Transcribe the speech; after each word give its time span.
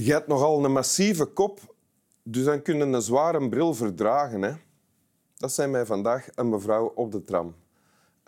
Je 0.00 0.12
hebt 0.12 0.26
nogal 0.26 0.64
een 0.64 0.72
massieve 0.72 1.24
kop, 1.24 1.74
dus 2.22 2.44
dan 2.44 2.62
kun 2.62 2.76
je 2.76 2.82
een 2.82 3.02
zware 3.02 3.48
bril 3.48 3.74
verdragen. 3.74 4.42
Hè? 4.42 4.52
Dat 5.36 5.52
zei 5.52 5.70
mij 5.70 5.86
vandaag 5.86 6.28
een 6.34 6.48
mevrouw 6.48 6.92
op 6.94 7.12
de 7.12 7.24
tram. 7.24 7.54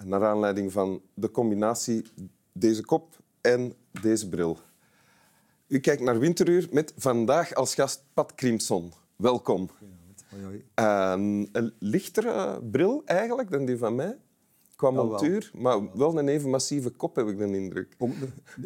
Naar 0.05 0.25
aanleiding 0.25 0.73
van 0.73 1.03
de 1.15 1.31
combinatie 1.31 2.05
deze 2.53 2.85
kop 2.85 3.17
en 3.41 3.75
deze 4.01 4.29
bril. 4.29 4.59
U 5.67 5.79
kijkt 5.79 6.03
naar 6.03 6.19
Winteruur 6.19 6.69
met 6.71 6.93
vandaag 6.97 7.55
als 7.55 7.75
gast 7.75 8.05
Pat 8.15 8.35
Crimson. 8.35 8.93
Welkom. 9.17 9.71
Hoi, 10.29 10.43
hoi. 10.43 10.65
Een, 10.75 11.49
een 11.53 11.75
lichtere 11.79 12.63
bril 12.71 13.03
eigenlijk 13.05 13.51
dan 13.51 13.65
die 13.65 13.79
van 13.79 13.95
mij, 13.95 14.17
qua 14.81 14.93
wel. 14.93 15.07
montuur. 15.07 15.51
Maar 15.55 15.97
wel 15.97 16.19
een 16.19 16.29
even 16.29 16.51
massieve 16.51 16.91
kop, 16.91 17.17
heb 17.17 17.29
ik 17.29 17.39
de 17.39 17.45
indruk. 17.57 17.97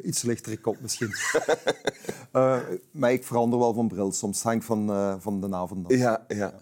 Iets 0.02 0.22
lichtere 0.22 0.56
kop 0.60 0.76
misschien. 0.80 1.10
Eh, 2.32 2.58
maar 2.90 3.12
ik 3.12 3.24
verander 3.24 3.58
wel 3.58 3.74
van 3.74 3.88
bril 3.88 4.12
soms. 4.12 4.36
Het 4.36 4.46
hangt 4.46 4.64
van, 4.64 4.90
eh, 4.90 5.14
van 5.18 5.40
de 5.40 5.54
avond 5.56 5.86
af. 5.86 5.92
Ja, 5.92 6.24
ja. 6.28 6.54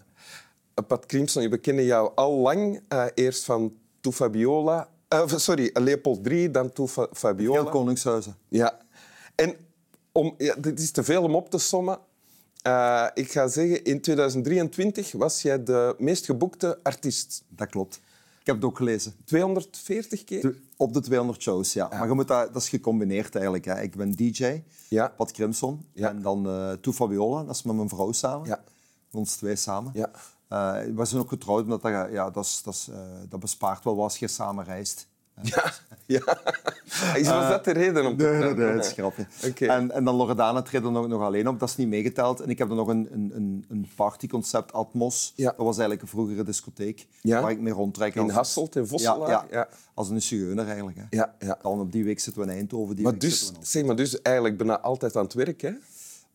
Pat 0.87 1.05
Crimson, 1.05 1.49
we 1.49 1.57
kennen 1.57 1.83
jou 1.83 2.11
al 2.15 2.31
lang. 2.37 2.81
eh, 2.87 3.05
eerst 3.13 3.43
van 3.43 3.73
To 4.01 4.11
Fabiola. 4.11 4.89
eh, 5.07 5.27
sorry, 5.27 5.69
Leopold 5.73 6.27
III, 6.27 6.51
dan 6.51 6.71
To 6.71 6.87
Fa- 6.87 7.07
Fabiola. 7.13 7.61
Heel 7.61 7.69
Koningshuizen. 7.69 8.35
Ja. 8.49 8.77
En 9.35 9.55
om, 10.11 10.33
ja, 10.37 10.55
dit 10.55 10.79
is 10.79 10.91
te 10.91 11.03
veel 11.03 11.23
om 11.23 11.35
op 11.35 11.49
te 11.49 11.57
sommen. 11.57 11.99
Eh, 12.61 13.07
ik 13.13 13.31
ga 13.31 13.47
zeggen, 13.47 13.83
in 13.83 14.01
2023 14.01 15.11
was 15.11 15.41
jij 15.41 15.63
de 15.63 15.95
meest 15.97 16.25
geboekte 16.25 16.79
artiest. 16.83 17.43
Dat 17.49 17.69
klopt. 17.69 18.01
Ik 18.43 18.49
heb 18.49 18.55
het 18.55 18.65
ook 18.65 18.77
gelezen. 18.77 19.13
240 19.25 20.23
keer? 20.23 20.41
De- 20.41 20.59
Op 20.77 20.93
de 20.93 20.99
200 21.01 21.41
shows, 21.41 21.73
ja. 21.73 21.87
Maar 21.87 22.07
je 22.07 22.13
moet 22.13 22.27
dat, 22.27 22.53
dat 22.53 22.61
is 22.61 22.69
gecombineerd 22.69 23.33
eigenlijk. 23.35 23.65
Hè. 23.65 23.81
Ik 23.81 23.95
ben 23.95 24.11
DJ, 24.11 24.61
Ja. 24.87 25.07
Pat 25.07 25.31
Crimson. 25.31 25.85
Ja. 25.93 26.09
En 26.09 26.21
dan 26.21 26.47
eh 26.47 26.71
To 26.71 26.91
Fabiola, 26.91 27.43
dat 27.43 27.55
is 27.55 27.63
met 27.63 27.75
mijn 27.75 27.89
vrouw 27.89 28.11
samen. 28.11 28.47
Ja. 28.47 28.63
Ons 29.11 29.35
twee 29.35 29.55
samen. 29.55 29.91
Ja. 29.95 30.11
Eh, 30.47 30.95
we 30.95 31.05
zijn 31.05 31.21
ook 31.21 31.29
getrouwd, 31.29 31.63
omdat 31.63 31.81
dat, 31.81 32.11
ja, 32.11 32.29
dat, 32.29 32.45
is, 32.45 32.61
dat, 32.63 32.73
is, 32.73 32.87
eh, 32.91 32.99
dat 33.29 33.39
bespaart 33.39 33.83
wel 33.83 33.95
wat 33.95 34.03
als 34.03 34.17
je 34.17 34.27
samen 34.27 34.65
reist. 34.65 35.07
Ja. 35.41 35.71
ja. 36.05 36.21
Is 37.15 37.27
was 37.27 37.49
dat 37.49 37.65
de 37.65 37.71
reden 37.71 38.05
om 38.05 38.17
te 38.17 38.23
Nee, 38.23 38.31
nee, 38.31 38.39
praten? 38.41 38.57
nee, 38.65 38.75
dat 38.75 38.85
is 38.85 38.91
grapje. 38.91 39.25
Oké. 39.47 39.65
En, 39.65 39.91
en 39.91 40.03
dan 40.03 40.15
Loredana 40.15 40.61
treedt 40.61 40.85
er 40.85 40.91
nog, 40.91 41.07
nog 41.07 41.21
alleen 41.21 41.47
op, 41.47 41.59
dat 41.59 41.69
is 41.69 41.75
niet 41.75 41.87
meegeteld. 41.87 42.39
En 42.39 42.49
ik 42.49 42.57
heb 42.57 42.69
er 42.69 42.75
nog 42.75 42.87
een, 42.87 43.07
een, 43.11 43.65
een, 43.69 43.87
partyconcept, 43.95 44.73
Atmos. 44.73 45.33
Ja. 45.35 45.45
Dat 45.45 45.55
was 45.57 45.77
eigenlijk 45.77 46.01
een 46.01 46.07
vroegere 46.07 46.43
discotheek, 46.43 47.07
Ja. 47.21 47.41
waar 47.41 47.51
ik 47.51 47.59
mee 47.59 47.73
rondtrek. 47.73 48.15
In 48.15 48.21
als- 48.21 48.31
Hasselt, 48.31 48.75
in 48.75 48.87
Vosselaar? 48.87 49.47
Ja, 49.51 49.67
als 49.93 50.09
een 50.09 50.21
zigeuner 50.21 50.67
eigenlijk. 50.67 50.97
Hè. 50.97 51.03
Ja, 51.09 51.35
ja. 51.39 51.57
Dan 51.61 51.79
op 51.79 51.91
die 51.91 52.03
week 52.03 52.19
zitten 52.19 52.43
we 52.45 52.51
in 52.51 52.57
Eindhoven, 52.57 52.95
die 52.95 53.03
Maar 53.03 53.11
week 53.13 53.21
dus, 53.21 53.51
zeg 53.61 53.83
maar 53.85 53.95
dus 53.95 54.21
eigenlijk 54.21 54.57
bijna 54.57 54.79
altijd 54.79 55.15
aan 55.15 55.23
het 55.23 55.33
werk, 55.33 55.61
hè? 55.61 55.71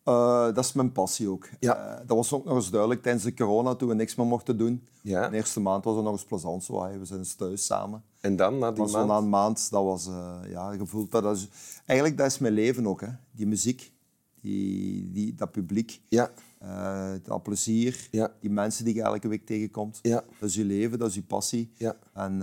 Eh, 0.08 0.44
dat 0.54 0.64
is 0.64 0.72
mijn 0.72 0.92
passie 0.92 1.28
ook. 1.28 1.48
Ja. 1.60 1.76
Eh, 1.76 2.06
dat 2.06 2.16
was 2.16 2.32
ook 2.32 2.44
nog 2.44 2.54
eens 2.56 2.70
duidelijk 2.70 3.02
tijdens 3.02 3.24
de 3.24 3.34
corona, 3.34 3.74
toen 3.74 3.88
we 3.88 3.94
niks 3.94 4.14
meer 4.14 4.26
mochten 4.26 4.56
doen. 4.58 4.86
Ja. 5.02 5.28
De 5.28 5.36
eerste 5.36 5.60
maand 5.60 5.84
was 5.84 5.94
het 5.94 6.04
nog 6.04 6.12
eens 6.12 6.24
plezant. 6.24 6.64
Zo, 6.64 6.98
we 6.98 7.04
zijn 7.04 7.18
eens 7.18 7.34
thuis 7.34 7.64
samen. 7.66 8.02
En 8.20 8.36
dan, 8.36 8.58
na 8.58 8.70
die 8.70 8.78
Maar 8.80 8.88
zo 8.88 8.98
na 8.98 9.04
maand? 9.06 9.22
een 9.24 9.28
maand, 9.28 9.70
dat 9.70 9.84
was 9.84 10.06
eh, 10.06 10.36
ja, 10.48 10.76
gevoeld 10.76 11.10
dat, 11.10 11.22
dat 11.22 11.36
is, 11.36 11.48
eigenlijk 11.86 12.18
dat 12.18 12.26
is 12.26 12.38
mijn 12.38 12.52
leven 12.52 12.86
ook. 12.86 13.00
Hè. 13.00 13.08
Die 13.30 13.46
muziek, 13.46 13.92
die, 14.40 15.10
die, 15.12 15.34
dat 15.34 15.50
publiek, 15.50 16.00
Ja. 16.08 16.30
dat 17.22 17.42
plezier, 17.42 18.08
Ja. 18.10 18.32
die 18.40 18.50
mensen 18.50 18.84
die 18.84 18.94
je 18.94 19.02
elke 19.02 19.28
week 19.28 19.46
tegenkomt. 19.46 19.98
Ja. 20.02 20.24
Dat 20.40 20.48
is 20.48 20.54
je 20.54 20.64
leven, 20.64 20.98
dat 20.98 21.08
is 21.08 21.14
je 21.14 21.22
passie. 21.22 21.72
Ja. 21.76 21.96
En 22.14 22.38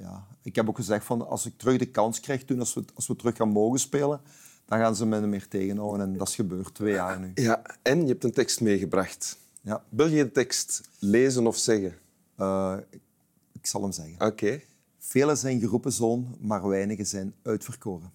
ja, 0.00 0.26
ik 0.42 0.54
heb 0.56 0.68
ook 0.68 0.76
gezegd 0.76 1.04
van 1.04 1.28
als 1.28 1.46
ik 1.46 1.58
terug 1.58 1.78
de 1.78 1.90
kans 1.90 2.20
krijg, 2.20 2.44
toen 2.44 2.58
als 2.58 2.74
we, 2.74 2.84
als 2.94 3.06
we 3.06 3.16
terug 3.16 3.36
gaan 3.36 3.48
mogen 3.48 3.78
spelen, 3.80 4.20
dan 4.66 4.78
gaan 4.78 4.96
ze 4.96 5.06
me 5.06 5.20
meer 5.20 5.48
tegenhouden. 5.48 6.00
En 6.06 6.16
dat 6.16 6.28
is 6.28 6.34
gebeurd, 6.34 6.74
twee 6.74 6.92
jaar 6.92 7.20
nu. 7.20 7.30
Ja, 7.34 7.62
en 7.82 8.00
je 8.00 8.06
hebt 8.06 8.24
een 8.24 8.32
tekst 8.32 8.60
meegebracht. 8.60 9.38
Ja. 9.60 9.84
Wil 9.88 10.06
je 10.06 10.24
de 10.24 10.32
tekst 10.32 10.88
lezen 10.98 11.46
of 11.46 11.56
zeggen? 11.56 11.94
Eh, 12.36 12.76
ik, 13.52 13.66
zal 13.66 13.82
hem 13.82 13.92
zeggen. 13.92 14.26
Oké. 14.26 14.60
Velen 14.98 15.36
zijn 15.36 15.60
geroepen 15.60 15.92
zoon, 15.92 16.36
maar 16.40 16.68
weinigen 16.68 17.06
zijn 17.06 17.34
uitverkoren. 17.42 18.12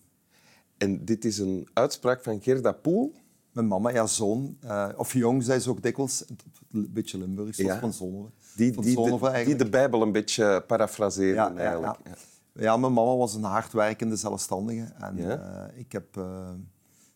En 0.77 1.05
dit 1.05 1.25
is 1.25 1.37
een 1.37 1.67
uitspraak 1.73 2.23
van 2.23 2.41
Gerda 2.41 2.71
Poel. 2.71 3.13
Mijn 3.51 3.67
mama, 3.67 3.89
ja, 3.89 4.07
zoon. 4.07 4.57
eh, 4.61 4.89
of 4.95 5.13
jong, 5.13 5.43
zei 5.43 5.59
ze 5.59 5.69
ook 5.69 5.83
dikwijls. 5.83 6.23
Een 6.71 6.89
beetje 6.93 7.17
Limburgs, 7.17 7.57
Ja. 7.57 7.79
van 7.79 7.93
Zonhoven. 7.93 8.31
Die, 8.55 8.71
die, 8.81 8.91
Zonhoven 8.91 9.33
de, 9.33 9.43
die 9.45 9.55
de 9.55 9.69
Bijbel 9.69 10.01
een 10.01 10.11
beetje 10.11 10.63
parafraseren 10.67 11.33
ja, 11.35 11.49
ja, 11.49 11.55
eigenlijk. 11.55 11.97
ja. 12.03 12.11
Ja, 12.53 12.77
mijn 12.77 12.93
mama 12.93 13.15
was 13.15 13.35
een 13.35 13.43
hardwerkende 13.43 14.15
zelfstandige. 14.15 14.93
En 14.97 15.17
Ja. 15.17 15.37
eh, 15.69 15.79
ik 15.79 15.91
heb... 15.91 16.17
eh, 16.17 16.49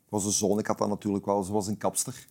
ik 0.05 0.11
was 0.11 0.25
een 0.25 0.31
zoon, 0.31 0.59
ik 0.59 0.67
had 0.67 0.77
dat 0.77 0.87
natuurlijk 0.89 1.25
wel. 1.25 1.43
Ze 1.43 1.51
was 1.51 1.67
een 1.67 1.77
kapster. 1.77 2.27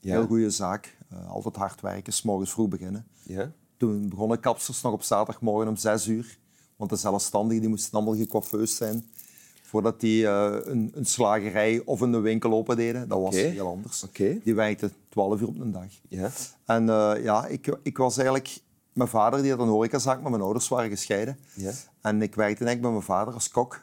Ja. 0.00 0.12
Heel 0.18 0.26
goede 0.26 0.50
zaak. 0.50 0.96
Eh, 1.10 1.30
altijd 1.30 1.56
hard 1.56 1.80
werken, 1.80 2.12
s 2.12 2.22
morgens 2.22 2.50
vroeg 2.50 2.68
beginnen. 2.68 3.06
Ja? 3.22 3.52
Toen 3.76 4.08
begonnen 4.08 4.40
kapsters 4.40 4.82
nog 4.82 4.92
op 4.92 5.02
zaterdagmorgen 5.02 5.68
om 5.68 5.76
zes 5.76 6.06
uur. 6.06 6.38
Want 6.76 6.90
de 6.90 6.96
zelfstandigen 6.96 7.60
die 7.60 7.70
moesten 7.70 7.92
allemaal 7.92 8.14
gecoiffeusd 8.16 8.76
zijn. 8.76 9.04
Voordat 9.62 10.00
die 10.00 10.26
een, 10.26 10.90
een 10.94 11.04
slagerij 11.06 11.82
of 11.84 12.00
een 12.00 12.20
winkel 12.20 12.52
open 12.52 12.76
deden. 12.76 13.08
Dat 13.08 13.20
was 13.20 13.34
heel 13.34 13.68
anders. 13.68 14.04
Die 14.44 14.54
werkten 14.54 14.92
twaalf 15.08 15.40
uur 15.40 15.48
op 15.48 15.60
een 15.60 15.72
dag. 15.72 15.86
Ja. 16.08 16.30
En 16.64 16.86
ja, 17.22 17.46
ik, 17.46 17.78
ik 17.82 17.96
was 17.96 18.16
eigenlijk... 18.16 18.60
Mijn 18.98 19.10
vader 19.10 19.42
die 19.42 19.50
had 19.50 19.60
een 19.60 19.68
horecazaak, 19.68 20.20
maar 20.20 20.30
mijn 20.30 20.42
ouders 20.42 20.68
waren 20.68 20.90
gescheiden. 20.90 21.38
Ja. 21.54 21.70
En 22.00 22.22
ik 22.22 22.34
werkte 22.34 22.64
eigenlijk 22.64 22.80
bij 22.80 22.90
mijn 22.90 23.02
vader 23.02 23.34
als 23.34 23.50
kok 23.50 23.80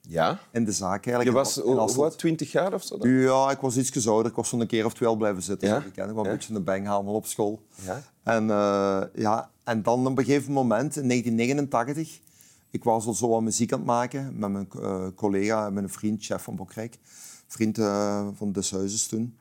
Ja? 0.00 0.38
in 0.52 0.64
de 0.64 0.72
zaak. 0.72 1.06
Eigenlijk. 1.06 1.24
Je 1.24 1.32
was 1.32 1.56
in 1.56 1.62
hoe, 1.62 1.94
wat, 1.94 2.18
20 2.18 2.52
jaar 2.52 2.74
of 2.74 2.82
zo? 2.82 2.98
dan? 2.98 3.10
Ja, 3.10 3.50
ik 3.50 3.58
was 3.58 3.76
iets 3.76 4.08
ouder. 4.08 4.30
Ik 4.30 4.36
was 4.36 4.48
zo'n 4.48 4.66
keer 4.66 4.84
of 4.84 4.94
twee 4.94 5.08
al 5.08 5.16
blijven 5.16 5.42
zitten. 5.42 5.68
Ja? 5.68 5.74
Ja? 5.94 6.04
Ik, 6.04 6.14
was 6.14 6.24
Ja? 6.24 6.30
een 6.30 6.36
beetje 6.36 6.54
een 6.54 6.64
banghamel 6.64 7.14
op 7.14 7.26
school. 7.26 7.62
Ja. 7.84 8.02
En, 8.22 8.50
eh, 8.50 9.02
ja, 9.14 9.50
en 9.64 9.82
dan 9.82 10.06
op 10.06 10.18
een 10.18 10.24
gegeven 10.24 10.52
moment, 10.52 10.96
in 10.96 11.06
1989, 11.08 12.20
ik 12.70 12.84
was 12.84 13.06
al 13.06 13.14
zo 13.14 13.36
aan 13.36 13.44
muziek 13.44 13.72
aan 13.72 13.78
het 13.78 13.86
maken 13.88 14.38
met 14.38 14.50
mijn 14.50 14.68
eh, 14.82 15.06
collega, 15.14 15.70
mijn 15.70 15.88
vriend, 15.88 16.24
chef 16.24 16.42
van 16.42 16.56
Bokrijk. 16.56 16.98
Vriend 17.46 17.78
eh, 17.78 18.26
van 18.34 18.52
Deshuizes 18.52 19.06
toen. 19.06 19.36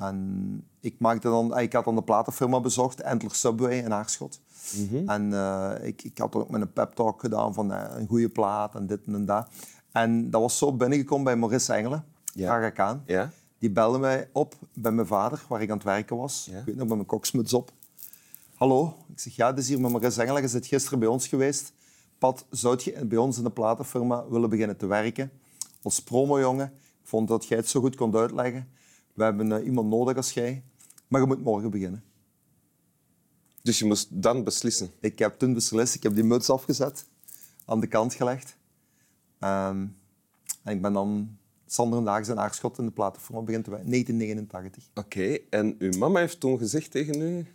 En 0.00 0.64
ik, 0.80 0.94
maakte 0.98 1.28
dan, 1.28 1.58
ik 1.58 1.72
had 1.72 1.84
dan 1.84 1.94
de 1.94 2.02
platenfirma 2.02 2.60
bezocht, 2.60 3.00
Entler 3.00 3.34
Subway 3.34 3.78
in 3.78 3.92
Aarschot. 3.92 4.40
En 5.06 5.32
eh, 5.32 5.72
ik, 5.86 6.02
ik 6.02 6.18
had 6.18 6.34
ook 6.34 6.50
met 6.50 6.60
een 6.60 6.72
pep 6.72 6.92
talk 6.94 7.20
gedaan 7.20 7.54
van 7.54 7.72
eh, 7.72 7.98
een 8.00 8.06
goede 8.06 8.28
plaat 8.28 8.74
en 8.74 8.86
dit 8.86 9.00
en 9.06 9.24
dat. 9.24 9.48
En 9.92 10.30
dat 10.30 10.40
was 10.40 10.58
zo 10.58 10.72
binnengekomen 10.72 11.24
bij 11.24 11.36
Maurice 11.36 11.72
Engelen, 11.72 12.04
Ja. 12.32 12.46
Ja? 13.06 13.30
Die 13.58 13.70
belde 13.70 13.98
mij 13.98 14.28
op 14.32 14.54
bij 14.74 14.92
mijn 14.92 15.06
vader, 15.06 15.44
waar 15.48 15.62
ik 15.62 15.70
aan 15.70 15.76
het 15.76 15.86
werken 15.86 16.16
was. 16.16 16.48
Ja. 16.50 16.58
Ik 16.58 16.64
weet 16.64 16.76
nog, 16.76 16.86
met 16.86 16.94
mijn 16.94 17.06
koksmuts 17.06 17.52
op. 17.52 17.72
Hallo, 18.54 18.96
ik 19.12 19.20
zeg, 19.20 19.36
ja, 19.36 19.50
dit 19.52 19.62
is 19.62 19.68
hier 19.68 19.80
met 19.80 19.90
Maurice 19.90 20.22
Engelen. 20.22 20.42
Je 20.42 20.48
zit 20.48 20.66
gisteren 20.66 20.98
bij 20.98 21.08
ons 21.08 21.28
geweest. 21.28 21.72
Pat, 22.18 22.44
zou 22.50 22.80
je 22.84 23.04
bij 23.04 23.18
ons 23.18 23.36
in 23.38 23.44
de 23.44 23.50
platenfirma 23.50 24.24
willen 24.28 24.50
beginnen 24.50 24.76
te 24.76 24.86
werken? 24.86 25.30
Als 25.82 26.02
promojongen. 26.02 26.66
Ik 27.02 27.08
vond 27.08 27.28
dat 27.28 27.46
jij 27.46 27.58
het 27.58 27.68
zo 27.68 27.80
goed 27.80 27.96
kon 27.96 28.16
uitleggen. 28.16 28.68
We 29.20 29.26
hebben 29.26 29.52
eh, 29.52 29.64
iemand 29.64 29.88
nodig 29.88 30.16
als 30.16 30.32
jij. 30.32 30.62
Maar 31.08 31.20
je 31.20 31.26
moet 31.26 31.42
morgen 31.42 31.70
beginnen. 31.70 32.02
Dus 33.62 33.78
je 33.78 33.84
moest 33.84 34.22
dan 34.22 34.44
beslissen. 34.44 34.90
Ik 35.00 35.18
heb 35.18 35.38
toen 35.38 35.54
beslist, 35.54 35.94
ik 35.94 36.02
heb 36.02 36.14
die 36.14 36.24
muts 36.24 36.50
afgezet, 36.50 37.06
aan 37.64 37.80
de 37.80 37.86
kant 37.86 38.14
gelegd. 38.14 38.56
Ehm, 39.38 39.86
en 40.62 40.74
ik 40.74 40.82
ben 40.82 40.92
dan 40.92 41.38
Sander 41.66 41.98
en 41.98 42.04
Daags 42.04 42.28
in 42.28 42.38
Aarschot 42.38 42.78
in 42.78 42.84
de 42.84 42.90
platenfirma 42.90 43.40
beginnen 43.40 43.64
te 43.64 43.70
werken. 43.70 43.90
1989. 43.90 44.90
Oké. 44.94 45.38
En 45.50 45.76
uw 45.78 45.98
mama 45.98 46.18
heeft 46.18 46.40
toen 46.40 46.58
gezegd 46.58 46.90
tegen 46.90 47.20
u... 47.20 47.46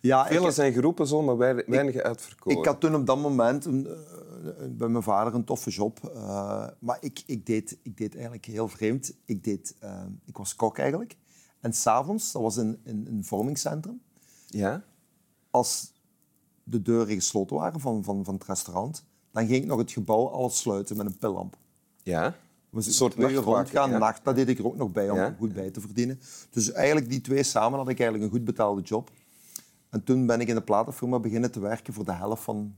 Ja, 0.00 0.26
Velen 0.26 0.52
zijn 0.52 0.72
geroepen, 0.72 1.06
zo, 1.06 1.22
maar 1.22 1.36
weinigen 1.66 2.02
uitverkoren. 2.02 2.58
Ik 2.58 2.64
had 2.64 2.80
toen 2.80 2.94
op 2.94 3.06
dat 3.06 3.18
moment 3.18 3.64
een, 3.64 3.86
eh, 3.86 3.92
bij 4.70 4.88
mijn 4.88 5.02
vader 5.02 5.34
een 5.34 5.44
toffe 5.44 5.70
job. 5.70 6.10
eh, 6.14 6.66
maar 6.78 6.98
ik, 7.00 7.22
ik, 7.26 7.46
deed, 7.46 7.78
ik 7.82 7.96
deed 7.96 8.12
eigenlijk 8.14 8.44
heel 8.44 8.68
vreemd. 8.68 9.12
Ik, 9.24 9.44
deed, 9.44 9.74
eh, 9.78 10.02
ik 10.24 10.36
was 10.36 10.54
kok 10.56 10.78
eigenlijk. 10.78 11.16
En 11.60 11.72
s'avonds, 11.72 12.32
dat 12.32 12.42
was 12.42 12.56
in, 12.56 12.80
in 12.84 13.06
een 13.10 13.24
vormingscentrum, 13.24 14.00
Ja? 14.46 14.82
als 15.50 15.92
de 16.64 16.82
deuren 16.82 17.14
gesloten 17.14 17.56
waren 17.56 17.80
van, 17.80 18.04
van, 18.04 18.24
van 18.24 18.34
het 18.34 18.44
restaurant, 18.44 19.04
dan 19.32 19.46
ging 19.46 19.62
ik 19.62 19.66
nog 19.68 19.78
het 19.78 19.92
gebouw 19.92 20.28
alles 20.28 20.58
sluiten 20.58 20.96
met 20.96 21.06
een 21.06 21.18
pillamp. 21.18 21.56
Ja? 22.02 22.36
We 22.70 22.76
Een 22.76 22.82
soort 22.82 23.14
rondgaan, 23.14 23.90
ja. 23.90 23.98
nacht, 23.98 24.24
dat 24.24 24.34
deed 24.34 24.48
ik 24.48 24.58
er 24.58 24.66
ook 24.66 24.76
nog 24.76 24.92
bij 24.92 25.10
om 25.10 25.16
Ja. 25.16 25.34
goed 25.38 25.52
bij 25.52 25.70
te 25.70 25.80
verdienen. 25.80 26.20
Dus 26.50 26.72
eigenlijk 26.72 27.08
die 27.10 27.20
twee 27.20 27.42
samen 27.42 27.78
had 27.78 27.88
ik 27.88 28.00
eigenlijk 28.00 28.30
een 28.30 28.38
goed 28.38 28.46
betaalde 28.46 28.82
job. 28.82 29.10
En 29.90 30.04
toen 30.04 30.26
ben 30.26 30.40
ik 30.40 30.48
in 30.48 30.54
de 30.54 30.62
platenfirma 30.62 31.18
beginnen 31.18 31.50
te 31.50 31.60
werken 31.60 31.92
voor 31.92 32.04
de 32.04 32.12
helft 32.12 32.42
van, 32.42 32.74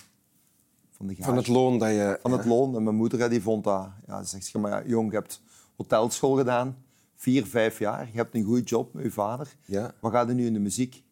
van 0.91 1.07
de 1.07 1.15
gage. 1.15 1.27
Van 1.29 1.37
het 1.37 1.47
loon 1.47 1.79
dat 1.79 1.89
je... 1.89 2.19
Van 2.23 2.33
het 2.33 2.45
loon. 2.45 2.77
En 2.77 2.83
mijn 2.83 2.97
moeder 2.97 3.21
hè, 3.21 3.29
die 3.29 3.43
vond 3.43 3.65
dat... 3.65 3.89
Ja, 4.07 4.23
ze 4.23 4.29
zegt, 4.29 4.55
maar 4.55 4.71
ja, 4.71 4.83
jong, 4.89 5.11
je 5.11 5.17
hebt 5.17 5.41
hotelschool 5.77 6.37
gedaan. 6.37 6.77
Vier, 7.17 7.47
vijf 7.47 7.79
jaar. 7.79 8.07
Je 8.13 8.17
hebt 8.17 8.35
een 8.35 8.45
goede 8.45 8.63
job 8.63 8.95
met 8.95 9.05
je 9.05 9.11
vader. 9.11 9.55
Ja. 9.65 9.95
Wat 10.01 10.13
gaat 10.13 10.29
er 10.29 10.35
nu 10.35 10.47
in 10.47 10.53
de 10.53 10.59
muziek? 10.59 11.03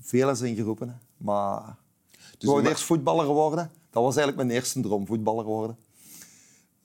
Velen 0.00 0.36
zijn 0.36 0.54
geroepen, 0.54 0.88
hè. 0.88 0.94
maar... 1.16 1.76
ik 2.10 2.18
Dus 2.38 2.48
wou 2.48 2.56
je 2.56 2.62
ma- 2.64 2.70
eerst 2.70 2.84
voetballer 2.84 3.26
worden. 3.26 3.70
Dat 3.90 4.02
was 4.02 4.16
eigenlijk 4.16 4.46
mijn 4.46 4.58
eerste 4.58 4.80
droom, 4.80 5.06
voetballer 5.06 5.44
worden. 5.44 5.76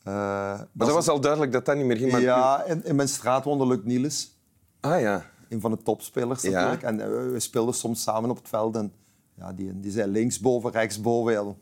Eh, 0.04 0.14
Maar 0.14 0.68
dat 0.74 0.92
was 0.92 1.08
al 1.08 1.20
duidelijk 1.22 1.52
dat 1.52 1.66
dat 1.66 1.76
niet 1.76 1.86
meer 1.86 1.98
ging. 1.98 2.12
maar- 2.12 2.22
Ja, 2.22 2.64
in, 2.64 2.86
in 2.86 2.96
mijn 2.96 3.08
straat 3.10 3.44
woonde 3.44 3.68
Luc 3.68 3.80
Niels. 3.84 4.38
Ah 4.80 5.00
ja. 5.00 5.26
Een 5.50 5.62
van 5.62 5.72
de 5.72 5.78
topspelers 5.84 6.42
Ja. 6.42 6.50
natuurlijk. 6.50 6.84
En 6.84 7.00
eh, 7.02 7.08
we 7.32 7.40
speelden 7.40 7.74
soms 7.74 8.02
samen 8.04 8.30
op 8.30 8.38
het 8.38 8.48
veld. 8.48 8.76
En 8.76 8.94
ja, 9.38 9.54
die, 9.54 9.80
die 9.80 9.92
zei 9.92 10.12
linksboven, 10.12 10.72
rechtsboven. 10.72 11.58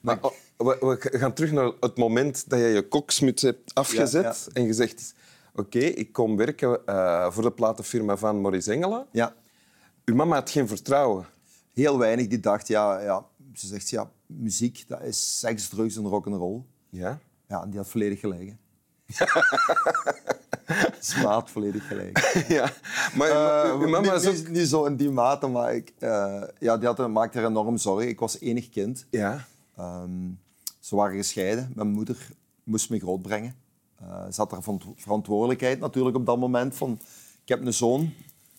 Maar 0.00 0.18
oh, 0.20 0.30
we, 0.56 0.96
we 1.10 1.18
gaan 1.18 1.32
terug 1.32 1.52
naar 1.52 1.72
het 1.80 1.96
moment 1.96 2.50
dat 2.50 2.58
je 2.58 2.64
je 2.66 2.88
koksmuts 2.88 3.42
hebt 3.42 3.74
afgezet 3.74 4.22
Ja, 4.22 4.60
en 4.60 4.66
gezegd... 4.66 5.14
Oké, 5.54 5.78
ik 5.78 6.12
kom 6.12 6.36
werken 6.36 6.86
eh, 6.86 7.30
voor 7.30 7.42
de 7.42 7.52
platenfirma 7.52 8.16
van 8.16 8.40
Maurice 8.40 8.72
Engelen. 8.72 9.06
ja, 9.12 9.34
Uw 10.04 10.14
mama 10.14 10.34
had 10.34 10.50
geen 10.50 10.68
vertrouwen. 10.68 11.26
heel 11.74 11.98
weinig 11.98 12.26
die 12.26 12.40
dacht, 12.40 12.68
ja, 12.68 13.00
ja, 13.00 13.26
ze 13.54 13.66
zegt, 13.66 13.88
ja, 13.90 14.10
muziek, 14.26 14.84
dat 14.88 15.02
is 15.02 15.38
seks, 15.38 15.68
drugs 15.68 15.96
en 15.96 16.06
rock'n'roll. 16.06 16.62
Ja? 16.90 17.18
Ja, 17.48 17.62
en 17.62 17.70
die 17.70 17.78
had 17.78 17.88
volledig 17.88 18.20
gelijk. 18.20 18.54
Smaat 21.00 21.50
volledig 21.50 21.86
gelijk. 21.88 22.18
ja. 22.48 22.70
Maar 23.14 23.28
Eh, 23.30 23.80
uw 23.80 23.88
mama 23.88 24.14
niet, 24.14 24.26
ook... 24.50 24.56
zo 24.66 24.84
in 24.84 24.96
die 24.96 25.10
mate, 25.10 25.46
maar 25.46 25.74
ik, 25.74 25.92
eh, 25.98 26.42
ja, 26.58 26.76
die 26.76 26.86
had, 26.88 27.08
maakte 27.08 27.38
er 27.38 27.46
enorm 27.46 27.76
zorgen. 27.76 28.08
Ik 28.08 28.20
was 28.20 28.40
enig 28.40 28.68
kind. 28.68 29.06
Ja. 29.10 29.44
Ehm, 29.76 30.10
ze 30.80 30.96
waren 30.96 31.16
gescheiden. 31.16 31.72
Mijn 31.74 31.88
moeder 31.88 32.28
moest 32.64 32.90
me 32.90 32.98
grootbrengen. 32.98 33.54
Eh 34.00 34.24
ze 34.30 34.40
had 34.40 34.52
er 34.52 34.62
van- 34.62 34.94
verantwoordelijkheid 34.96 35.80
natuurlijk 35.80 36.16
op 36.16 36.26
dat 36.26 36.38
moment. 36.38 36.74
Van, 36.74 36.98
ik 37.42 37.48
heb 37.48 37.66
een 37.66 37.72
zoon, 37.74 38.12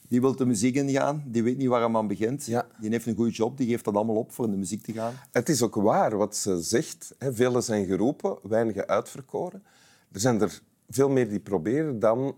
die 0.07 0.21
wil 0.21 0.35
de 0.35 0.45
muziek 0.45 0.75
ingaan. 0.75 1.23
Die 1.25 1.43
weet 1.43 1.57
niet 1.57 1.67
waar 1.67 1.81
hij 1.81 1.93
aan 1.95 2.07
begint. 2.07 2.45
Ja. 2.45 2.67
Die 2.79 2.89
heeft 2.89 3.05
een 3.05 3.15
goede 3.15 3.31
job, 3.31 3.57
die 3.57 3.67
geeft 3.67 3.83
dat 3.85 3.95
allemaal 3.95 4.15
op 4.15 4.31
voor 4.31 4.45
in 4.45 4.51
de 4.51 4.57
muziek 4.57 4.83
te 4.83 4.93
gaan. 4.93 5.13
Het 5.31 5.49
is 5.49 5.61
ook 5.61 5.75
waar 5.75 6.17
wat 6.17 6.35
ze 6.35 6.61
zegt. 6.61 7.15
Hè. 7.17 7.33
Velen 7.33 7.63
zijn 7.63 7.85
geroepen, 7.85 8.37
weinigen 8.43 8.87
uitverkoren. 8.87 9.63
Er 10.11 10.19
zijn 10.19 10.41
er 10.41 10.61
veel 10.87 11.09
meer 11.09 11.29
die 11.29 11.39
proberen 11.39 11.99
dan 11.99 12.35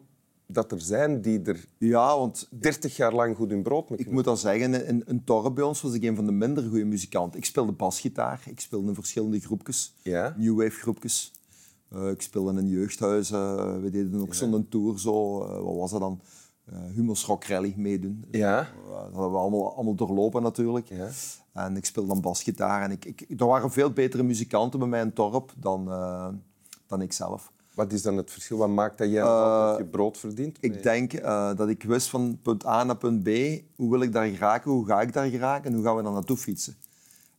dat 0.48 0.72
er 0.72 0.82
zijn 0.82 1.22
die 1.22 1.42
er 1.42 1.66
Ja, 1.78 2.18
want 2.18 2.48
30 2.52 2.96
jaar 2.96 3.14
lang 3.14 3.36
goed 3.36 3.50
hun 3.50 3.64
brood 3.64 3.90
mee 3.90 4.00
ik 4.00 4.12
moet 4.12 4.28
al 4.28 4.38
zeggen, 4.38 4.86
in 4.88 5.04
een 5.06 5.22
dorp 5.26 5.56
bij 5.56 5.64
ons 5.64 5.82
was 5.82 5.94
ik 5.94 6.04
een 6.04 6.16
van 6.16 6.26
de 6.26 6.32
minder 6.32 6.64
goede 6.64 6.86
muzikanten. 6.86 7.40
Ik 7.40 7.46
speelde 7.46 7.72
basgitaar, 7.72 8.44
ik 8.46 8.60
speelde 8.60 8.88
in 8.88 8.94
verschillende 8.94 9.40
groepjes, 9.40 9.94
Ja. 10.02 10.36
new 10.38 10.58
wave 10.62 10.80
groepjes. 10.80 11.34
Eh, 11.90 12.10
ik 12.10 12.22
speelde 12.22 12.52
in 12.52 12.58
een 12.58 12.68
jeugdhuis. 12.68 13.32
eh, 13.32 13.78
we 13.82 13.90
deden 13.90 14.22
ook 14.22 14.34
zo'n 14.34 14.68
tour, 14.70 15.00
zo, 15.00 15.44
eh, 15.44 15.62
wat 15.62 15.76
was 15.76 15.92
dat 15.92 16.00
dan? 16.00 16.22
Humo's 16.94 17.26
Rock 17.26 17.44
Rally 17.44 17.74
meedoen. 17.78 18.26
Ja. 18.32 18.58
Dat 18.90 19.02
hebben 19.04 19.32
we 19.32 19.38
allemaal, 19.38 19.76
allemaal 19.76 19.96
doorlopen 19.96 20.42
natuurlijk. 20.42 20.88
Ja. 20.88 21.10
En 21.54 21.76
ik 21.78 21.86
speelde 21.86 22.10
dan 22.10 22.22
basgitaar. 22.22 22.82
En 22.84 22.92
ik, 22.92 23.06
ik, 23.06 23.26
er 23.40 23.46
waren 23.46 23.72
veel 23.72 23.92
betere 23.92 24.24
muzikanten 24.24 24.80
bij 24.80 24.88
mij 24.88 25.00
in 25.00 25.06
het 25.06 25.16
dorp 25.16 25.54
dan, 25.58 25.86
dan 26.88 27.02
ik 27.02 27.14
zelf. 27.14 27.52
Wat 27.80 27.94
is 27.94 28.02
dan 28.02 28.18
het 28.18 28.32
verschil? 28.32 28.58
Wat 28.58 28.70
maakt 28.70 28.98
dat 28.98 29.10
jij 29.10 29.24
altijd 29.24 29.78
je 29.78 29.86
brood 29.86 30.18
verdient? 30.18 30.58
Ik 30.60 30.84
denk 30.84 31.14
eh, 31.14 31.56
dat 31.56 31.70
ik 31.70 31.84
wist 31.84 32.08
van 32.10 32.40
punt 32.42 32.66
A 32.66 32.84
naar 32.84 32.98
punt 32.98 33.24
B, 33.24 33.28
hoe 33.76 33.90
wil 33.90 34.02
ik 34.02 34.14
daar 34.14 34.28
geraken, 34.28 34.72
hoe 34.72 34.86
ga 34.86 35.02
ik 35.02 35.14
daar 35.14 35.30
geraken 35.30 35.70
en 35.70 35.74
hoe 35.76 35.84
gaan 35.86 35.96
we 35.96 36.04
daar 36.04 36.12
naartoe 36.12 36.38
fietsen. 36.38 36.76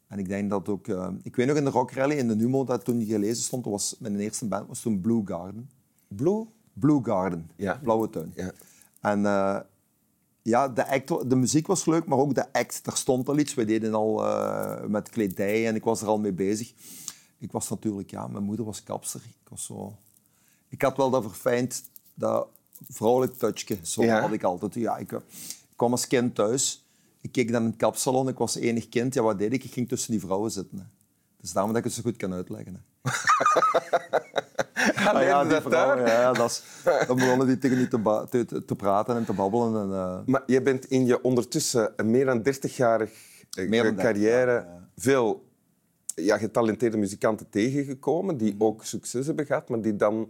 En 0.09 0.19
ik 0.19 0.29
denk 0.29 0.51
dat 0.51 0.69
ook... 0.69 0.89
eh, 0.89 1.09
ik 1.23 1.37
weet 1.37 1.47
nog 1.47 1.57
in 1.57 1.65
de 1.65 1.71
Rock 1.71 1.93
Rally, 1.93 2.17
in 2.17 2.29
de 2.29 2.37
Numo, 2.37 2.65
dat 2.65 2.85
toen 2.85 2.99
die 2.99 3.07
gelezen 3.07 3.43
stond, 3.43 3.65
dat 3.65 3.73
was 3.73 3.97
mijn 3.99 4.21
eerste 4.21 4.47
band, 4.47 4.69
was 4.69 4.81
toen 4.81 5.01
Blue 5.01 5.23
Garden. 5.25 5.71
Blue? 6.09 6.47
Blue 6.73 7.01
Garden, 7.03 7.51
Ja. 7.57 7.81
Blauwe 7.83 8.11
Tuin. 8.11 8.33
Ja. 8.37 8.53
En 9.01 9.21
ja, 10.43 10.69
de, 10.69 10.89
act, 10.91 11.31
de 11.31 11.37
muziek 11.37 11.67
was 11.67 11.85
leuk, 11.85 12.07
maar 12.07 12.19
ook 12.19 12.35
de 12.35 12.53
act. 12.53 12.81
Er 12.87 12.97
stond 12.97 13.29
al 13.29 13.39
iets. 13.39 13.55
We 13.55 13.65
deden 13.65 13.95
al 13.95 14.23
met 14.89 15.09
kledij 15.09 15.67
en 15.69 15.75
ik 15.75 15.85
was 15.85 16.03
er 16.03 16.09
al 16.09 16.19
mee 16.19 16.33
bezig. 16.33 16.73
Ik 17.39 17.53
was 17.53 17.69
natuurlijk, 17.69 18.11
ja, 18.11 18.27
mijn 18.27 18.45
moeder 18.45 18.65
was 18.65 18.83
kapster. 18.83 19.21
Ik 19.43 19.49
was 19.49 19.65
zo... 19.65 19.97
Ik 20.71 20.83
had 20.83 20.97
wel 20.97 21.11
dat 21.11 21.23
verfijnd, 21.23 21.83
dat 22.15 22.49
vrouwelijk 22.89 23.33
touchje. 23.39 23.79
Zo 23.83 24.03
Ja. 24.03 24.21
had 24.21 24.33
ik 24.33 24.43
altijd. 24.43 24.75
Ja, 24.75 24.97
ik, 24.97 25.13
eh, 25.13 25.19
ik 25.71 25.77
kwam 25.77 25.91
als 25.91 26.07
kind 26.07 26.35
thuis. 26.35 26.85
Ik 27.21 27.33
keek 27.33 27.53
dan 27.53 27.63
in 27.63 27.69
het 27.69 27.77
kapsalon. 27.77 28.29
Ik 28.29 28.39
was 28.39 28.55
enig 28.57 28.89
kind. 28.89 29.15
Ja, 29.15 29.23
wat 29.23 29.39
deed 29.39 29.53
ik? 29.53 29.65
Ik 29.65 29.73
ging 29.73 29.89
tussen 29.89 30.11
die 30.11 30.21
vrouwen 30.21 30.51
zitten. 30.51 30.79
Hè. 30.79 30.85
Dus 31.41 31.53
daarom 31.53 31.73
dat 31.73 31.81
ik 31.81 31.87
het 31.87 31.97
zo 31.97 32.03
goed 32.03 32.17
kan 32.17 32.33
uitleggen. 32.33 32.75
Hè. 32.75 33.11
Ah, 34.95 35.23
ja, 35.23 35.43
die 35.43 35.51
dat 35.53 35.63
vrouwen, 35.63 36.07
ja, 36.07 36.33
dat 36.33 36.51
is, 36.51 36.63
dan 37.07 37.17
begonnen 37.17 37.47
die 37.47 37.59
tegen 37.59 37.77
die 37.77 37.89
te, 37.89 38.27
te, 38.31 38.45
te- 38.45 38.65
te 38.65 38.77
praten 38.77 39.17
en 39.17 39.25
te 39.25 39.33
babbelen. 39.33 39.83
En, 39.83 39.97
eh, 39.97 40.19
Maar 40.27 40.43
je 40.47 40.63
bent 40.63 40.85
in 40.85 41.07
je 41.07 41.23
ondertussen 41.23 41.93
een 41.97 42.11
meer 42.11 42.25
dan 42.25 42.43
30-jarig 42.43 43.11
eh, 43.51 43.69
Meer 43.69 43.83
dan 43.83 43.95
30 43.95 44.03
carrière 44.05 44.53
ja. 44.53 44.89
veel 44.97 45.45
ja, 46.15 46.39
getalenteerde 46.39 46.97
muzikanten 46.97 47.51
tegengekomen 47.51 48.37
die 48.37 48.55
ook 48.59 48.85
succes 48.85 49.27
hebben 49.27 49.47
gehad, 49.47 49.69
maar 49.69 49.81
die 49.81 49.97
dan 49.97 50.29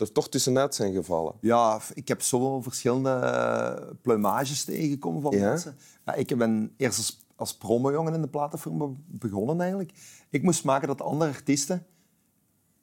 er 0.00 0.12
toch 0.12 0.28
tussenuit 0.28 0.74
zijn 0.74 0.92
gevallen. 0.92 1.34
Ja, 1.40 1.80
ik 1.94 2.08
heb 2.08 2.22
zoveel 2.22 2.62
verschillende 2.62 3.10
eh, 3.10 3.86
pluimages 4.02 4.64
tegengekomen 4.64 5.22
van 5.22 5.36
Ja? 5.36 5.48
mensen. 5.48 5.76
Ja, 6.04 6.14
ik 6.14 6.38
ben 6.38 6.72
eerst 6.76 6.98
als, 6.98 7.26
als 7.36 7.56
promojongen 7.56 8.14
in 8.14 8.20
de 8.20 8.28
platenfirma 8.28 8.88
begonnen 9.06 9.60
eigenlijk. 9.60 9.92
Ik 10.30 10.42
moest 10.42 10.64
maken 10.64 10.88
dat 10.88 11.02
andere 11.02 11.30
artiesten 11.30 11.86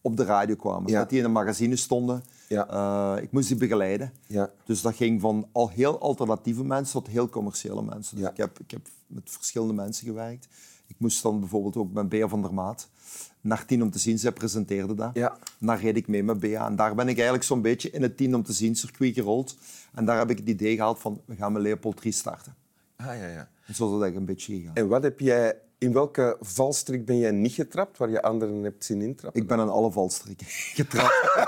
op 0.01 0.17
de 0.17 0.23
radio 0.23 0.55
kwamen. 0.55 0.91
Ja. 0.91 0.99
Dat 0.99 1.09
die 1.09 1.19
in 1.19 1.25
een 1.25 1.31
magazine 1.31 1.75
stonden. 1.75 2.23
Ja. 2.47 2.67
Eh, 2.67 3.23
ik 3.23 3.31
moest 3.31 3.47
die 3.47 3.57
begeleiden. 3.57 4.13
Ja. 4.27 4.49
Dus 4.65 4.81
dat 4.81 4.95
ging 4.95 5.21
van 5.21 5.47
al 5.51 5.69
heel 5.69 5.99
alternatieve 5.99 6.63
mensen 6.63 6.93
tot 6.93 7.11
heel 7.11 7.29
commerciële 7.29 7.81
mensen. 7.81 8.17
Dus 8.17 8.29
ik, 8.29 8.37
heb, 8.37 8.59
ik 8.59 8.71
heb 8.71 8.87
met 9.07 9.29
verschillende 9.29 9.73
mensen 9.73 10.07
gewerkt. 10.07 10.47
Ik 10.87 10.95
moest 10.99 11.23
dan 11.23 11.39
bijvoorbeeld 11.39 11.75
ook 11.75 11.91
met 11.91 12.09
Bea 12.09 12.27
van 12.27 12.41
der 12.41 12.53
Maat 12.53 12.89
naar 13.47 13.65
Tien 13.65 13.81
om 13.81 13.91
te 13.91 13.99
zien. 13.99 14.19
Zij 14.19 14.31
presenteerde 14.31 14.93
dat. 14.93 15.09
Ja. 15.13 15.37
Daar 15.59 15.81
reed 15.81 15.97
ik 15.97 16.07
mee 16.07 16.23
met 16.23 16.39
Bea. 16.39 16.65
En 16.65 16.75
daar 16.75 16.95
ben 16.95 17.07
ik 17.07 17.15
eigenlijk 17.15 17.43
zo'n 17.43 17.61
beetje 17.61 17.89
in 17.89 18.01
het 18.01 18.17
Tien 18.17 18.35
om 18.35 18.43
te 18.43 18.53
zien 18.53 18.75
circuit 18.75 19.13
gerold. 19.13 19.55
En 19.93 20.05
daar 20.05 20.17
heb 20.17 20.29
ik 20.29 20.37
het 20.37 20.47
idee 20.47 20.75
gehaald 20.75 20.99
van, 20.99 21.21
we 21.25 21.35
gaan 21.35 21.51
met 21.51 21.61
Leopold 21.61 21.97
3 21.97 22.11
starten. 22.11 22.55
Ah, 22.95 23.05
ja, 23.05 23.27
ja. 23.27 23.49
En 23.65 23.75
zo 23.75 23.85
is 23.85 23.91
dat 23.91 24.01
eigenlijk 24.01 24.15
een 24.15 24.25
beetje 24.25 24.55
gegaan. 24.55 24.75
En 24.75 24.87
wat 24.87 25.03
heb 25.03 25.19
jij, 25.19 25.57
in 25.77 25.93
welke 25.93 26.37
valstrik 26.41 27.05
ben 27.05 27.17
jij 27.17 27.31
niet 27.31 27.53
getrapt 27.53 27.97
waar 27.97 28.09
je 28.09 28.21
anderen 28.21 28.63
hebt 28.63 28.85
zien 28.85 29.01
intrappen? 29.01 29.41
Ik 29.41 29.47
ben 29.47 29.59
aan 29.59 29.69
alle 29.71 29.91
valstrikken 29.91 30.47
getrapt. 30.79 31.45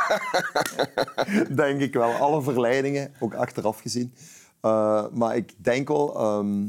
denk 1.55 1.81
ik 1.81 1.93
wel. 1.93 2.11
Alle 2.11 2.41
verleidingen, 2.41 3.13
ook 3.19 3.33
achteraf 3.33 3.79
gezien. 3.79 4.13
Eh, 4.61 5.05
maar 5.11 5.35
ik 5.35 5.53
denk 5.57 5.87
wel... 5.87 6.15
ehm, 6.19 6.65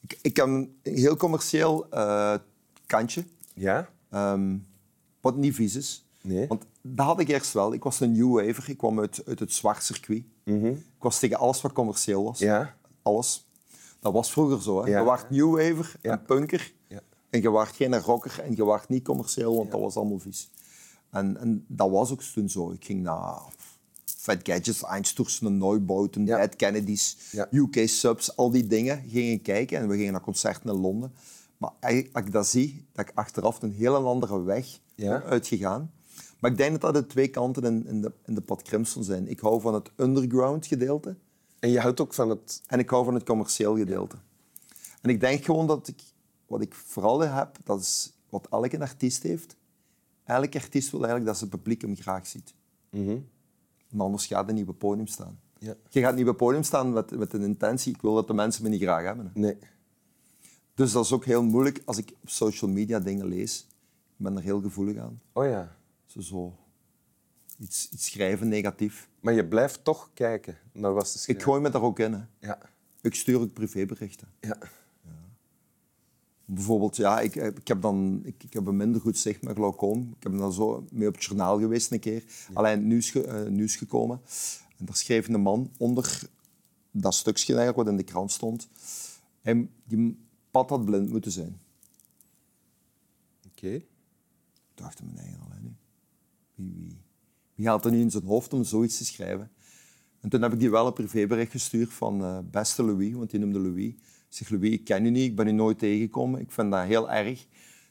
ik, 0.00 0.18
ik 0.22 0.36
heb 0.36 0.46
een 0.46 0.78
heel 0.82 1.16
commercieel 1.16 1.86
eh, 1.90 2.34
kantje. 2.86 3.24
Ja? 3.54 3.88
Ehm, 4.14 4.56
wat 5.20 5.36
niet 5.36 5.54
vies 5.54 5.74
is. 5.76 6.04
Nee. 6.22 6.46
Want 6.46 6.64
dat 6.82 7.06
had 7.06 7.20
ik 7.20 7.28
eerst 7.28 7.52
wel. 7.52 7.72
Ik 7.72 7.82
was 7.82 8.00
een 8.00 8.12
new 8.12 8.32
waver. 8.34 8.70
Ik 8.70 8.76
kwam 8.78 9.00
uit, 9.00 9.22
uit 9.26 9.38
het 9.38 9.52
zwart 9.52 9.82
circuit. 9.82 10.22
Ik 10.44 10.82
was 10.98 11.18
tegen 11.18 11.38
alles 11.38 11.60
wat 11.60 11.72
commercieel 11.72 12.24
was. 12.24 12.38
Mhm. 12.40 12.48
Ja? 12.48 12.76
Alles. 13.02 13.46
Dat 14.00 14.12
was 14.12 14.30
vroeger 14.30 14.62
zo. 14.62 14.82
Hè. 14.84 14.90
Ja. 14.90 14.98
Je 14.98 15.04
was 15.04 15.20
new 15.30 15.50
waver 15.54 15.96
Ja. 16.02 16.10
en 16.12 16.22
punker. 16.22 16.72
En 17.30 17.42
je 17.42 17.50
was 17.50 17.68
geen 17.68 18.00
rocker 18.00 18.40
en 18.40 18.56
je 18.56 18.64
was 18.64 18.80
niet 18.88 19.04
commercieel, 19.04 19.56
want 19.56 19.70
dat 19.70 19.80
was 19.80 19.96
allemaal 19.96 20.18
vies. 20.18 20.50
En, 21.10 21.36
en 21.40 21.64
dat 21.68 21.90
was 21.90 22.10
ook 22.12 22.22
toen 22.22 22.48
zo. 22.48 22.70
Ik 22.70 22.84
ging 22.84 23.02
naar 23.02 23.40
Fat 24.04 24.38
Gadgets, 24.42 24.82
Einstürzen, 24.82 25.58
Neubauten. 25.58 26.24
Dead 26.24 26.56
Kennedys. 26.56 27.16
UK 27.52 27.88
Subs, 27.88 28.36
al 28.36 28.50
die 28.50 28.66
dingen 28.66 29.04
gingen 29.08 29.42
kijken. 29.42 29.78
En 29.78 29.88
we 29.88 29.96
gingen 29.96 30.12
naar 30.12 30.20
concerten 30.20 30.70
in 30.70 30.80
Londen. 30.80 31.12
Maar 31.64 32.04
als 32.12 32.24
ik 32.24 32.32
dat 32.32 32.46
zie, 32.46 32.86
dat 32.92 33.08
ik 33.08 33.12
achteraf 33.14 33.62
een 33.62 33.72
heel 33.72 34.06
andere 34.08 34.42
weg 34.42 34.78
Ja. 34.94 35.22
uitgegaan. 35.22 35.92
Maar 36.40 36.50
ik 36.50 36.56
denk 36.56 36.80
dat 36.80 36.80
dat 36.80 36.94
de 37.02 37.06
twee 37.06 37.28
kanten 37.28 37.62
in, 37.62 37.86
in, 37.86 38.00
de, 38.00 38.12
in 38.26 38.34
de 38.34 38.40
pad 38.40 38.62
Crimson 38.62 39.04
zijn. 39.04 39.28
Ik 39.28 39.40
hou 39.40 39.60
van 39.60 39.74
het 39.74 39.90
underground 39.96 40.66
gedeelte. 40.66 41.16
En 41.58 41.70
je 41.70 41.80
houdt 41.80 42.00
ook 42.00 42.14
van 42.14 42.30
het... 42.30 42.62
En 42.66 42.78
ik 42.78 42.90
hou 42.90 43.04
van 43.04 43.14
het 43.14 43.22
commercieel 43.24 43.76
gedeelte. 43.76 44.16
En 45.02 45.10
ik 45.10 45.20
denk 45.20 45.44
gewoon 45.44 45.66
dat 45.66 45.88
ik, 45.88 46.02
wat 46.46 46.60
ik 46.60 46.74
vooral 46.74 47.20
heb, 47.20 47.56
dat 47.64 47.80
is 47.80 48.12
wat 48.28 48.46
elke 48.50 48.80
artiest 48.80 49.22
heeft. 49.22 49.56
Elke 50.24 50.58
artiest 50.60 50.90
wil 50.90 51.00
eigenlijk 51.00 51.26
dat 51.30 51.38
zijn 51.38 51.50
publiek 51.50 51.80
hem 51.82 51.96
graag 51.96 52.26
ziet. 52.26 52.54
Mhm. 52.90 53.18
En 53.90 54.00
anders 54.00 54.26
gaat 54.26 54.44
hij 54.44 54.54
niet 54.54 54.62
op 54.62 54.68
het 54.68 54.78
podium 54.78 55.06
staan. 55.06 55.38
Ja. 55.58 55.74
Je 55.88 56.00
gaat 56.00 56.12
niet 56.12 56.22
op 56.22 56.28
het 56.28 56.36
podium 56.36 56.62
staan 56.62 56.92
met, 56.92 57.10
met 57.18 57.32
een 57.32 57.42
intentie, 57.42 57.94
ik 57.94 58.02
wil 58.02 58.14
dat 58.14 58.26
de 58.26 58.34
mensen 58.34 58.62
me 58.62 58.68
niet 58.68 58.82
graag 58.82 59.04
hebben. 59.04 59.30
hè. 59.34 59.40
Nee. 59.40 59.56
Dus 60.74 60.92
dat 60.92 61.04
is 61.04 61.12
ook 61.12 61.24
heel 61.24 61.42
moeilijk 61.42 61.82
als 61.84 61.98
ik 61.98 62.12
op 62.22 62.28
social 62.30 62.70
media 62.70 62.98
dingen 63.00 63.26
lees. 63.26 63.66
Ik 64.16 64.24
ben 64.24 64.36
er 64.36 64.42
heel 64.42 64.60
gevoelig 64.60 64.96
aan. 64.96 65.20
Oh 65.32 65.44
ja. 65.44 65.76
Zo, 66.06 66.20
zo 66.20 66.56
iets, 67.58 67.88
iets 67.92 68.10
schrijven 68.10 68.48
negatief. 68.48 69.08
Maar 69.20 69.32
je 69.34 69.46
blijft 69.46 69.84
toch 69.84 70.10
kijken 70.14 70.58
naar 70.72 70.92
wat 70.92 71.08
ze 71.08 71.30
Ik 71.32 71.42
gooi 71.42 71.60
me 71.60 71.70
daar 71.70 71.82
ook 71.82 71.98
in. 71.98 72.12
Hè. 72.12 72.20
Ja. 72.38 72.58
Ik 73.00 73.14
stuur 73.14 73.40
ook 73.40 73.52
privéberichten. 73.52 74.28
Ja. 74.40 74.58
Bijvoorbeeld, 76.46 76.96
ja, 76.96 77.20
ik, 77.20 77.34
ik 77.34 77.68
heb 77.68 77.82
dan 77.82 78.20
ik, 78.24 78.42
ik 78.42 78.52
heb 78.52 78.66
een 78.66 78.76
minder 78.76 79.00
goed 79.00 79.18
zicht 79.18 79.42
met 79.42 79.54
glaucoom. 79.56 80.14
Ik 80.16 80.22
heb 80.22 80.36
dan 80.38 80.52
zo 80.52 80.84
mee 80.90 81.08
op 81.08 81.14
het 81.14 81.24
journaal 81.24 81.58
geweest 81.58 81.92
een 81.92 81.98
keer. 82.00 82.24
Alleen 82.52 82.86
nieuws, 82.86 83.10
ge- 83.10 83.24
eh, 83.26 83.50
nieuws 83.50 83.76
gekomen. 83.76 84.20
En 84.78 84.84
daar 84.84 84.96
schreef 84.96 85.28
een 85.28 85.40
man 85.40 85.70
onder 85.78 86.20
dat 86.90 87.14
stukje 87.14 87.54
eigenlijk, 87.54 87.76
wat 87.76 87.88
in 87.88 87.96
de 87.96 88.02
krant 88.12 88.32
stond. 88.32 88.68
En 89.42 89.70
die 89.84 90.23
pad 90.54 90.70
had 90.70 90.84
blind 90.84 91.10
moeten 91.10 91.32
zijn. 91.32 91.60
Oké. 93.46 93.68
Ik 93.68 93.86
dacht 94.74 95.00
in 95.00 95.06
mijn 95.06 95.18
eigen 95.18 95.40
alleen 95.40 95.62
nu. 95.62 95.74
wie, 96.54 96.74
wie, 96.76 97.00
wie 97.54 97.66
haalt 97.66 97.84
er 97.84 97.90
nu 97.90 98.00
in 98.00 98.10
zijn 98.10 98.24
hoofd 98.24 98.52
om 98.52 98.64
zoiets 98.64 98.96
te 98.96 99.04
schrijven? 99.04 99.50
En 100.20 100.28
toen 100.28 100.42
heb 100.42 100.52
ik 100.52 100.58
die 100.58 100.70
wel 100.70 100.86
een 100.86 100.92
privébericht 100.92 101.50
gestuurd 101.50 101.92
van 101.92 102.24
eh, 102.24 102.38
beste 102.50 102.82
Louis, 102.82 103.12
want 103.12 103.30
die 103.30 103.40
noemde 103.40 103.58
Louis. 103.58 103.88
Ik 103.88 103.96
zeg, 104.28 104.48
Louis, 104.48 104.72
ik 104.72 104.84
ken 104.84 105.06
u 105.06 105.10
niet, 105.10 105.30
ik 105.30 105.36
ben 105.36 105.46
u 105.46 105.52
nooit 105.52 105.78
tegengekomen. 105.78 106.40
Ik 106.40 106.52
vind 106.52 106.70
dat 106.70 106.84
heel 106.84 107.10
erg 107.10 107.46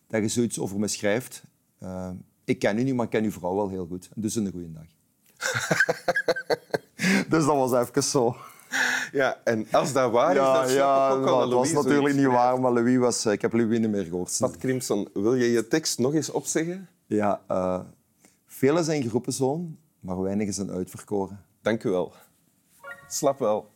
dat 0.08 0.22
je 0.22 0.28
zoiets 0.28 0.60
over 0.60 0.80
me 0.80 0.88
schrijft. 0.88 1.44
Uh, 1.80 2.12
ik 2.44 2.60
ken 2.60 2.78
u 2.78 2.84
niet, 2.84 2.96
maar 2.96 3.06
ik 3.06 3.12
ken 3.12 3.24
uw 3.24 3.32
vrouw 3.32 3.56
wel 3.56 3.70
heel 3.70 3.86
goed. 3.86 4.10
Dus 4.16 4.36
een 4.36 4.52
goede 4.52 4.72
dag. 4.72 4.88
dus 7.30 7.46
dat 7.46 7.72
was 7.72 7.88
even 7.88 8.04
zo. 8.04 8.36
Ja, 9.12 9.38
en 9.44 9.68
als 9.72 9.94
dat 9.94 10.12
waar 10.12 10.32
is, 10.32 10.36
Ja, 10.36 10.54
dan 10.54 10.70
snap 10.70 10.78
ja, 10.78 11.08
ik 11.10 11.14
ook 11.14 11.26
al 11.28 11.40
dat 11.40 11.52
was 11.52 11.72
natuurlijk 11.72 12.16
niet 12.16 12.26
waar, 12.26 12.60
maar 12.60 12.72
Louis 12.72 12.98
was, 12.98 13.26
ik 13.26 13.42
heb 13.42 13.54
Louis 13.54 13.80
niet 13.80 13.90
meer 13.90 14.04
gehoord. 14.04 14.38
Pat 14.40 14.58
Crimson, 14.58 15.10
wil 15.14 15.36
je 15.36 15.52
je 15.52 15.68
tekst 15.68 16.00
nog 16.00 16.14
eens 16.14 16.30
opzeggen? 16.30 16.88
Ja, 17.06 17.42
uh, 17.52 17.80
velen 18.46 18.84
zijn 18.84 19.04
geroepen 19.04 19.34
zoon, 19.34 19.78
maar 20.00 20.22
weinigen 20.22 20.54
zijn 20.54 20.72
uitverkoren. 20.72 21.46
Dank 21.62 21.84
u 21.84 21.90
wel. 21.90 22.14
Slap 23.08 23.40
wel. 23.40 23.73